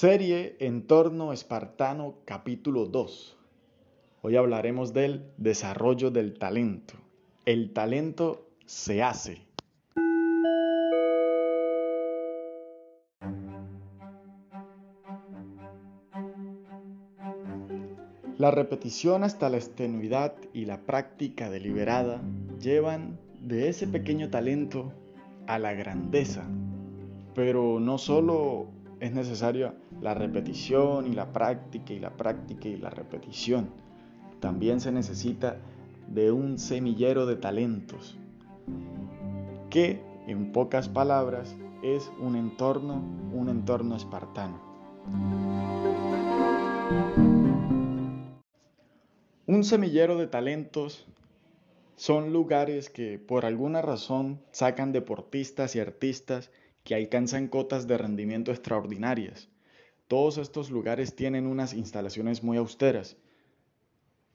Serie 0.00 0.54
Entorno 0.60 1.32
Espartano 1.32 2.18
capítulo 2.24 2.86
2. 2.86 3.36
Hoy 4.22 4.36
hablaremos 4.36 4.94
del 4.94 5.24
desarrollo 5.38 6.12
del 6.12 6.38
talento. 6.38 6.94
El 7.46 7.72
talento 7.72 8.46
se 8.64 9.02
hace. 9.02 9.42
La 18.36 18.52
repetición 18.52 19.24
hasta 19.24 19.50
la 19.50 19.56
estenuidad 19.56 20.36
y 20.52 20.66
la 20.66 20.82
práctica 20.82 21.50
deliberada 21.50 22.22
llevan 22.60 23.18
de 23.40 23.68
ese 23.68 23.88
pequeño 23.88 24.30
talento 24.30 24.92
a 25.48 25.58
la 25.58 25.72
grandeza. 25.72 26.48
Pero 27.34 27.80
no 27.80 27.98
solo 27.98 28.77
es 29.00 29.12
necesaria 29.12 29.74
la 30.00 30.14
repetición 30.14 31.06
y 31.06 31.14
la 31.14 31.32
práctica 31.32 31.92
y 31.92 32.00
la 32.00 32.16
práctica 32.16 32.68
y 32.68 32.76
la 32.76 32.90
repetición. 32.90 33.70
También 34.40 34.80
se 34.80 34.92
necesita 34.92 35.56
de 36.08 36.32
un 36.32 36.58
semillero 36.58 37.26
de 37.26 37.36
talentos, 37.36 38.16
que 39.70 40.00
en 40.26 40.52
pocas 40.52 40.88
palabras 40.88 41.56
es 41.82 42.10
un 42.20 42.36
entorno, 42.36 43.02
un 43.32 43.48
entorno 43.48 43.96
espartano. 43.96 44.60
Un 49.46 49.64
semillero 49.64 50.18
de 50.18 50.26
talentos 50.26 51.06
son 51.96 52.32
lugares 52.32 52.90
que 52.90 53.18
por 53.18 53.44
alguna 53.44 53.82
razón 53.82 54.40
sacan 54.52 54.92
deportistas 54.92 55.74
y 55.74 55.80
artistas 55.80 56.50
que 56.88 56.94
alcanzan 56.94 57.48
cotas 57.48 57.86
de 57.86 57.98
rendimiento 57.98 58.50
extraordinarias. 58.50 59.50
Todos 60.06 60.38
estos 60.38 60.70
lugares 60.70 61.14
tienen 61.14 61.46
unas 61.46 61.74
instalaciones 61.74 62.42
muy 62.42 62.56
austeras, 62.56 63.18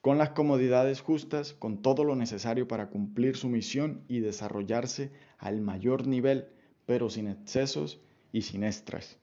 con 0.00 0.18
las 0.18 0.30
comodidades 0.30 1.00
justas, 1.00 1.54
con 1.54 1.80
todo 1.80 2.02
lo 2.02 2.16
necesario 2.16 2.66
para 2.66 2.90
cumplir 2.90 3.36
su 3.36 3.48
misión 3.48 4.02
y 4.08 4.18
desarrollarse 4.18 5.12
al 5.38 5.60
mayor 5.60 6.08
nivel, 6.08 6.48
pero 6.86 7.08
sin 7.08 7.28
excesos 7.28 8.00
y 8.32 8.42
sin 8.42 8.64
extras. 8.64 9.16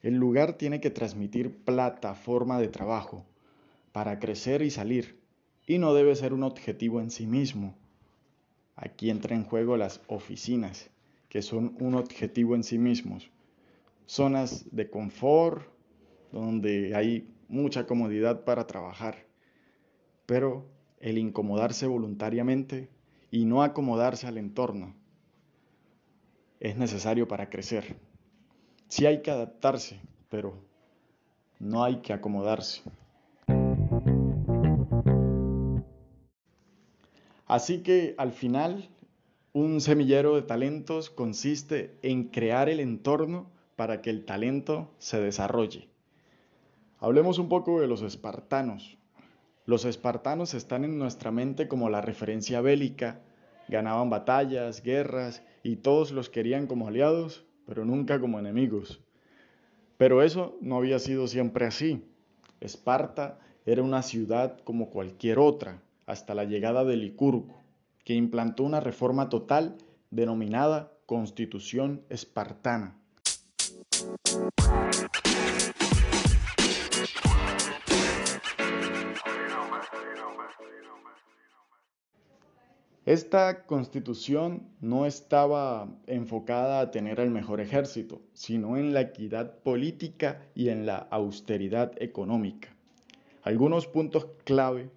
El 0.00 0.14
lugar 0.14 0.54
tiene 0.54 0.80
que 0.80 0.88
transmitir 0.88 1.62
plataforma 1.66 2.58
de 2.58 2.68
trabajo 2.68 3.26
para 3.92 4.18
crecer 4.18 4.62
y 4.62 4.70
salir, 4.70 5.20
y 5.66 5.76
no 5.76 5.92
debe 5.92 6.16
ser 6.16 6.32
un 6.32 6.44
objetivo 6.44 7.02
en 7.02 7.10
sí 7.10 7.26
mismo. 7.26 7.76
Aquí 8.74 9.10
entra 9.10 9.36
en 9.36 9.44
juego 9.44 9.76
las 9.76 10.00
oficinas 10.06 10.88
que 11.34 11.42
son 11.42 11.74
un 11.80 11.96
objetivo 11.96 12.54
en 12.54 12.62
sí 12.62 12.78
mismos. 12.78 13.28
Zonas 14.06 14.66
de 14.70 14.88
confort, 14.88 15.66
donde 16.30 16.94
hay 16.94 17.28
mucha 17.48 17.88
comodidad 17.88 18.44
para 18.44 18.68
trabajar, 18.68 19.16
pero 20.26 20.64
el 21.00 21.18
incomodarse 21.18 21.88
voluntariamente 21.88 22.88
y 23.32 23.46
no 23.46 23.64
acomodarse 23.64 24.28
al 24.28 24.38
entorno 24.38 24.94
es 26.60 26.76
necesario 26.76 27.26
para 27.26 27.50
crecer. 27.50 27.96
Sí 28.86 29.04
hay 29.04 29.20
que 29.20 29.32
adaptarse, 29.32 29.98
pero 30.28 30.54
no 31.58 31.82
hay 31.82 31.96
que 31.96 32.12
acomodarse. 32.12 32.80
Así 37.46 37.82
que 37.82 38.14
al 38.18 38.30
final 38.30 38.88
un 39.54 39.80
semillero 39.80 40.34
de 40.34 40.42
talentos 40.42 41.10
consiste 41.10 41.96
en 42.02 42.24
crear 42.24 42.68
el 42.68 42.80
entorno 42.80 43.52
para 43.76 44.02
que 44.02 44.10
el 44.10 44.24
talento 44.24 44.90
se 44.98 45.20
desarrolle. 45.20 45.88
Hablemos 46.98 47.38
un 47.38 47.48
poco 47.48 47.80
de 47.80 47.86
los 47.86 48.02
espartanos. 48.02 48.98
Los 49.64 49.84
espartanos 49.84 50.54
están 50.54 50.84
en 50.84 50.98
nuestra 50.98 51.30
mente 51.30 51.68
como 51.68 51.88
la 51.88 52.00
referencia 52.00 52.60
bélica, 52.62 53.20
ganaban 53.68 54.10
batallas, 54.10 54.82
guerras 54.82 55.44
y 55.62 55.76
todos 55.76 56.10
los 56.10 56.30
querían 56.30 56.66
como 56.66 56.88
aliados, 56.88 57.44
pero 57.64 57.84
nunca 57.84 58.20
como 58.20 58.40
enemigos. 58.40 59.00
Pero 59.96 60.24
eso 60.24 60.58
no 60.62 60.78
había 60.78 60.98
sido 60.98 61.28
siempre 61.28 61.64
así. 61.64 62.04
Esparta 62.60 63.38
era 63.66 63.84
una 63.84 64.02
ciudad 64.02 64.58
como 64.64 64.90
cualquier 64.90 65.38
otra, 65.38 65.80
hasta 66.06 66.34
la 66.34 66.42
llegada 66.42 66.84
de 66.84 66.96
Licurgo 66.96 67.63
que 68.04 68.14
implantó 68.14 68.62
una 68.62 68.80
reforma 68.80 69.28
total 69.28 69.76
denominada 70.10 70.92
Constitución 71.06 72.04
Espartana. 72.08 72.98
Esta 83.06 83.66
constitución 83.66 84.66
no 84.80 85.04
estaba 85.04 85.88
enfocada 86.06 86.80
a 86.80 86.90
tener 86.90 87.20
el 87.20 87.28
mejor 87.28 87.60
ejército, 87.60 88.22
sino 88.32 88.78
en 88.78 88.94
la 88.94 89.02
equidad 89.02 89.58
política 89.58 90.40
y 90.54 90.70
en 90.70 90.86
la 90.86 90.96
austeridad 91.10 91.92
económica. 92.00 92.74
Algunos 93.42 93.86
puntos 93.86 94.26
clave 94.44 94.90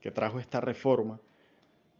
que 0.00 0.12
trajo 0.12 0.38
esta 0.38 0.60
reforma 0.60 1.20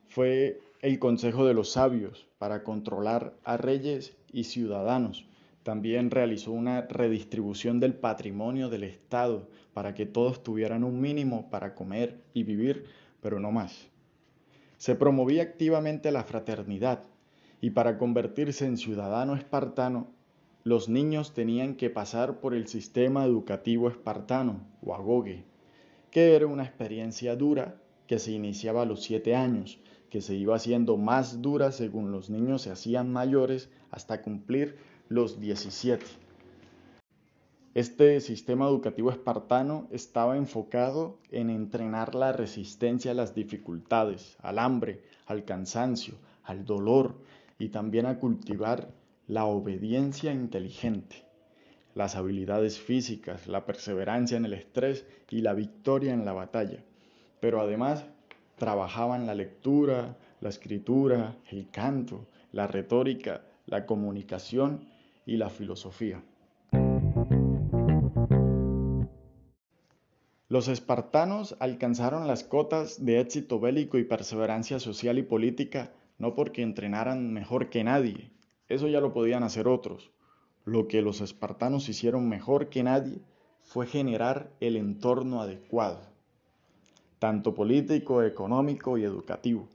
fue 0.09 0.61
el 0.81 0.99
Consejo 0.99 1.45
de 1.47 1.55
los 1.55 1.73
Sabios 1.73 2.27
para 2.39 2.63
controlar 2.63 3.35
a 3.45 3.57
reyes 3.57 4.17
y 4.33 4.45
ciudadanos. 4.45 5.27
También 5.63 6.11
realizó 6.11 6.53
una 6.53 6.83
redistribución 6.83 7.79
del 7.79 7.95
patrimonio 7.95 8.71
del 8.71 8.85
Estado 8.85 9.49
para 9.75 9.95
que 9.95 10.07
todos 10.07 10.43
tuvieran 10.43 10.83
un 10.83 11.01
mínimo 11.01 11.51
para 11.51 11.75
comer 11.75 12.23
y 12.33 12.45
vivir, 12.45 12.87
pero 13.21 13.39
no 13.39 13.53
más. 13.53 13.89
Se 14.79 14.95
promovía 14.95 15.43
activamente 15.43 16.11
la 16.11 16.25
fraternidad 16.25 17.03
y 17.61 17.71
para 17.71 17.99
convertirse 17.99 18.65
en 18.65 18.77
ciudadano 18.77 19.35
espartano, 19.35 20.09
los 20.65 20.89
niños 20.89 21.35
tenían 21.35 21.75
que 21.75 21.91
pasar 21.91 22.41
por 22.41 22.55
el 22.55 22.67
sistema 22.67 23.25
educativo 23.25 23.89
espartano 23.89 24.61
o 24.83 24.95
agoge, 24.95 25.45
que 26.11 26.35
era 26.35 26.47
una 26.47 26.65
experiencia 26.65 27.37
dura 27.37 27.81
que 28.07 28.19
se 28.19 28.33
iniciaba 28.33 28.83
a 28.83 28.87
los 28.87 29.03
siete 29.03 29.35
años 29.35 29.79
que 30.11 30.21
se 30.21 30.35
iba 30.35 30.57
haciendo 30.57 30.97
más 30.97 31.43
dura 31.43 31.73
según 31.73 32.13
los 32.13 32.31
niños 32.31 32.63
se 32.63 32.71
hacían 32.71 33.13
mayores 33.13 33.71
hasta 33.91 34.23
cumplir 34.23 34.77
los 35.09 35.41
17. 35.41 36.05
Este 37.75 38.21
sistema 38.21 38.67
educativo 38.67 39.11
espartano 39.11 39.87
estaba 39.93 40.37
enfocado 40.37 41.19
en 41.31 41.51
entrenar 41.51 42.15
la 42.15 42.33
resistencia 42.33 43.13
a 43.13 43.15
las 43.15 43.35
dificultades, 43.35 44.37
al 44.41 44.59
hambre, 44.59 45.03
al 45.27 45.45
cansancio, 45.45 46.15
al 46.43 46.65
dolor 46.65 47.15
y 47.59 47.69
también 47.69 48.07
a 48.07 48.19
cultivar 48.19 48.89
la 49.27 49.45
obediencia 49.45 50.33
inteligente, 50.33 51.25
las 51.95 52.17
habilidades 52.17 52.81
físicas, 52.81 53.47
la 53.47 53.67
perseverancia 53.67 54.37
en 54.39 54.47
el 54.47 54.55
estrés 54.55 55.07
y 55.31 55.43
la 55.43 55.53
victoria 55.53 56.15
en 56.15 56.25
la 56.25 56.33
batalla. 56.33 56.83
Pero 57.39 57.61
además 57.61 58.05
trabajaban 58.59 59.27
la 59.27 59.35
lectura, 59.35 60.17
la 60.41 60.49
escritura, 60.49 61.37
el 61.51 61.71
canto, 61.71 62.27
la 62.53 62.67
retórica, 62.67 63.43
la 63.67 63.87
comunicación 63.87 64.89
y 65.25 65.37
la 65.37 65.51
filosofía. 65.51 66.23
Los 70.49 70.69
espartanos 70.69 71.57
alcanzaron 71.61 72.27
las 72.27 72.43
cotas 72.43 73.05
de 73.05 73.21
éxito 73.21 73.61
bélico 73.61 73.99
y 73.99 74.05
perseverancia 74.05 74.81
social 74.81 75.19
y 75.19 75.23
política 75.23 75.93
no 76.19 76.35
porque 76.35 76.63
entrenaran 76.63 77.33
mejor 77.33 77.69
que 77.69 77.85
nadie, 77.85 78.33
eso 78.69 78.89
ya 78.89 79.01
lo 79.01 79.13
podían 79.13 79.43
hacer 79.45 79.69
otros. 79.69 80.11
Lo 80.65 80.89
que 80.89 81.01
los 81.01 81.21
espartanos 81.21 81.89
hicieron 81.89 82.29
mejor 82.29 82.69
que 82.71 82.83
nadie 82.83 83.21
fue 83.63 83.87
generar 83.87 84.51
el 84.61 84.77
entorno 84.77 85.41
adecuado 85.41 86.18
tanto 87.19 87.55
político, 87.55 88.23
económico 88.23 88.99
y 88.99 89.05
educativo, 89.05 89.69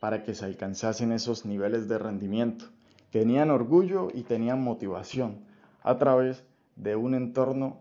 para 0.00 0.22
que 0.22 0.34
se 0.34 0.44
alcanzasen 0.44 1.12
esos 1.12 1.44
niveles 1.44 1.88
de 1.88 1.98
rendimiento. 1.98 2.66
Tenían 3.10 3.50
orgullo 3.50 4.08
y 4.12 4.22
tenían 4.22 4.62
motivación 4.62 5.38
a 5.82 5.98
través 5.98 6.44
de 6.76 6.96
un 6.96 7.14
entorno 7.14 7.78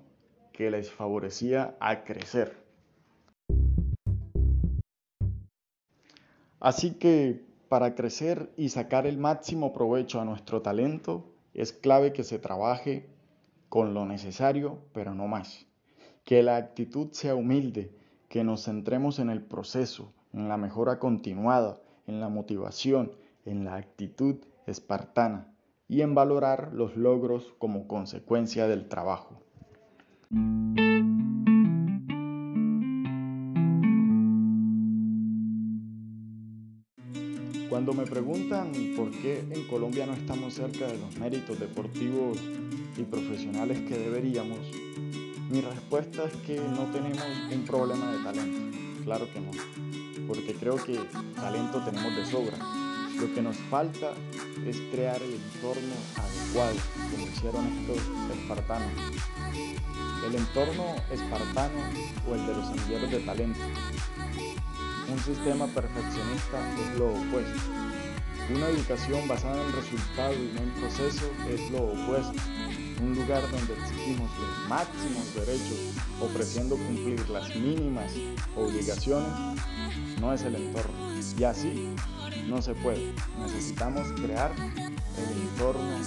que 0.52 0.70
les 0.70 0.92
favorecía 0.92 1.76
a 1.80 2.04
crecer. 2.04 2.56
Así 6.60 6.94
que 6.94 7.44
para 7.68 7.96
crecer 7.96 8.52
y 8.56 8.70
sacar 8.70 9.08
el 9.08 9.18
máximo 9.18 9.74
provecho 9.74 10.22
a 10.22 10.26
nuestro 10.26 10.62
talento, 10.62 11.26
es 11.56 11.74
clave 11.74 12.14
que 12.14 12.24
se 12.24 12.38
trabaje 12.38 13.10
con 13.68 13.96
lo 13.96 14.06
necesario, 14.06 14.78
pero 14.94 15.16
no 15.16 15.28
más. 15.28 15.66
Que 16.24 16.44
la 16.44 16.58
actitud 16.58 17.12
sea 17.12 17.34
humilde 17.34 17.92
que 18.34 18.44
nos 18.44 18.64
centremos 18.64 19.20
en 19.20 19.30
el 19.30 19.44
proceso, 19.44 20.12
en 20.34 20.50
la 20.50 20.58
mejora 20.58 20.98
continuada, 20.98 21.80
en 22.08 22.20
la 22.20 22.30
motivación, 22.30 23.12
en 23.46 23.64
la 23.64 23.76
actitud 23.76 24.38
espartana 24.66 25.54
y 25.88 26.02
en 26.02 26.16
valorar 26.16 26.72
los 26.74 26.98
logros 26.98 27.54
como 27.60 27.88
consecuencia 27.88 28.68
del 28.68 28.90
trabajo. 28.90 29.40
Cuando 37.70 37.94
me 37.94 38.08
preguntan 38.08 38.72
por 38.98 39.12
qué 39.12 39.42
en 39.42 39.68
Colombia 39.68 40.08
no 40.08 40.14
estamos 40.14 40.56
cerca 40.56 40.88
de 40.88 40.98
los 40.98 41.20
méritos 41.20 41.60
deportivos 41.60 42.40
y 42.98 43.04
profesionales 43.04 43.82
que 43.82 43.96
deberíamos, 43.96 44.58
mi 45.54 45.62
respuesta 45.62 46.24
es 46.24 46.34
que 46.48 46.60
no 46.60 46.86
tenemos 46.92 47.24
un 47.52 47.64
problema 47.64 48.12
de 48.12 48.24
talento. 48.24 48.78
Claro 49.04 49.32
que 49.32 49.40
no, 49.40 49.52
porque 50.28 50.56
creo 50.56 50.78
que 50.78 51.00
talento 51.36 51.80
tenemos 51.86 52.16
de 52.16 52.26
sobra. 52.26 52.58
Lo 53.20 53.32
que 53.36 53.42
nos 53.44 53.56
falta 53.70 54.14
es 54.66 54.82
crear 54.92 55.22
el 55.22 55.36
entorno 55.36 55.94
adecuado, 56.16 56.76
como 57.12 57.28
hicieron 57.28 57.68
estos 57.68 58.00
espartanos. 58.36 58.92
El 60.26 60.36
entorno 60.36 60.96
espartano 61.12 61.80
o 62.28 62.34
el 62.34 62.48
de 62.48 62.54
los 62.56 62.68
semilleros 62.70 63.12
de 63.12 63.20
talento 63.20 63.60
un 65.12 65.20
sistema 65.20 65.68
perfeccionista 65.68 66.58
es 66.80 66.98
lo 66.98 67.10
opuesto. 67.10 67.62
Una 68.56 68.68
educación 68.70 69.28
basada 69.28 69.62
en 69.64 69.74
resultado 69.74 70.34
y 70.34 70.52
no 70.56 70.62
en 70.62 70.72
proceso 70.72 71.30
es 71.48 71.70
lo 71.70 71.84
opuesto. 71.84 72.42
Un 73.02 73.16
lugar 73.16 73.42
donde 73.52 73.74
exigimos 73.74 74.30
los 74.38 74.70
máximos 74.70 75.34
derechos 75.36 75.94
ofreciendo 76.22 76.76
cumplir 76.76 77.30
las 77.30 77.56
mínimas 77.56 78.12
obligaciones 78.56 79.62
no 80.20 80.34
es 80.34 80.42
el 80.44 80.56
entorno. 80.56 81.14
Y 81.38 81.44
así 81.44 81.96
no 82.48 82.62
se 82.62 82.74
puede. 82.76 83.14
Necesitamos 83.40 84.08
crear 84.22 84.52
el 84.56 85.42
entorno 85.42 86.00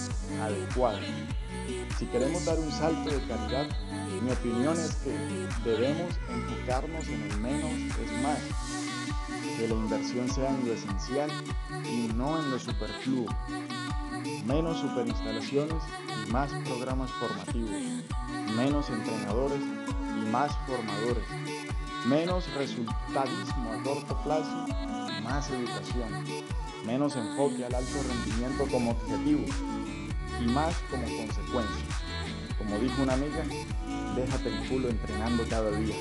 adecuado. 0.42 0.98
Si 1.98 2.06
queremos 2.06 2.44
dar 2.44 2.58
un 2.58 2.70
salto 2.70 3.10
de 3.10 3.20
calidad, 3.26 3.66
mi 4.22 4.30
opinión 4.30 4.78
es 4.78 4.94
que 4.96 5.10
debemos 5.68 6.12
enfocarnos 6.28 7.08
en 7.08 7.22
el 7.30 7.36
menos 7.38 7.72
es 7.72 8.22
más 8.22 8.38
que 9.56 9.68
la 9.68 9.74
inversión 9.74 10.28
sea 10.28 10.50
en 10.50 10.66
lo 10.66 10.74
esencial 10.74 11.30
y 11.84 12.08
no 12.14 12.38
en 12.38 12.50
lo 12.50 12.58
superfluo. 12.58 13.26
Menos 14.46 14.78
superinstalaciones 14.80 15.82
y 16.26 16.32
más 16.32 16.50
programas 16.64 17.10
formativos. 17.12 17.70
Menos 18.56 18.90
entrenadores 18.90 19.60
y 19.60 20.30
más 20.30 20.52
formadores. 20.66 21.24
Menos 22.06 22.52
resultadismo 22.54 23.72
a 23.72 23.82
corto 23.82 24.16
plazo 24.22 24.66
y 25.18 25.22
más 25.22 25.50
educación. 25.50 26.24
Menos 26.86 27.16
enfoque 27.16 27.64
al 27.64 27.74
alto 27.74 27.98
rendimiento 28.08 28.66
como 28.70 28.92
objetivo 28.92 29.44
y 30.40 30.46
más 30.46 30.74
como 30.90 31.04
consecuencia. 31.04 31.84
Como 32.58 32.78
dijo 32.78 33.02
una 33.02 33.14
amiga, 33.14 33.44
déjate 34.14 34.48
el 34.48 34.68
culo 34.68 34.88
entrenando 34.88 35.44
cada 35.48 35.70
día. 35.70 35.96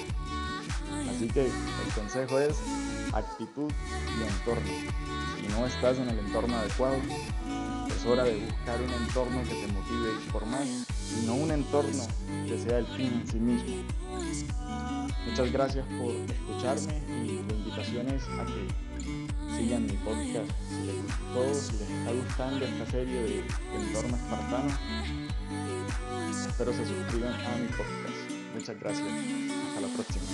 Así 1.09 1.27
que 1.27 1.45
el 1.45 1.93
consejo 1.95 2.39
es 2.39 2.57
actitud 3.13 3.71
y 4.19 4.23
entorno. 4.23 4.71
Si 5.39 5.47
no 5.47 5.65
estás 5.65 5.97
en 5.97 6.09
el 6.09 6.19
entorno 6.19 6.55
adecuado, 6.55 6.97
es 7.87 8.05
hora 8.05 8.23
de 8.23 8.35
buscar 8.45 8.81
un 8.81 8.91
entorno 8.91 9.43
que 9.43 9.55
te 9.55 9.67
motive 9.71 10.13
ir 10.13 10.31
por 10.31 10.45
más 10.45 10.65
y 10.65 11.27
un 11.29 11.51
entorno 11.51 12.03
que 12.47 12.57
sea 12.57 12.79
el 12.79 12.87
fin 12.87 13.21
en 13.21 13.27
sí 13.27 13.39
mismo. 13.39 13.83
Muchas 15.27 15.51
gracias 15.51 15.85
por 15.99 16.13
escucharme 16.13 17.01
y 17.23 17.43
la 17.47 17.53
invitación 17.53 18.07
es 18.09 18.23
a 18.23 18.45
que 18.45 18.67
sigan 19.57 19.85
mi 19.85 19.93
podcast 19.93 20.51
si 20.69 20.85
les 20.85 20.95
gustó, 21.01 21.53
si 21.53 21.71
les 21.77 21.89
está 21.89 22.11
gustando 22.11 22.65
esta 22.65 22.91
serie 22.91 23.21
de 23.21 23.39
entorno 23.75 24.15
espartano. 24.15 24.69
Espero 26.47 26.71
se 26.73 26.85
suscriban 26.85 27.33
a 27.33 27.57
mi 27.57 27.67
podcast. 27.67 28.15
Muchas 28.53 28.79
gracias. 28.79 29.07
Hasta 29.07 29.81
la 29.81 29.87
próxima. 29.93 30.25